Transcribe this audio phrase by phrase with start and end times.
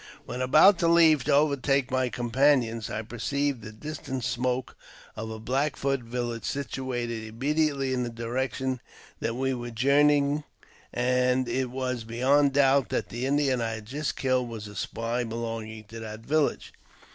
[0.25, 4.75] When about to leave to over take my companions, I perceived the distant smoke
[5.15, 8.81] of a Black Foot village situated immediately in the direction
[9.19, 10.43] that we were journeying,
[10.91, 15.23] and it was beyond doubt that the Indian I had just killed was a spy
[15.23, 16.73] belonging to that village.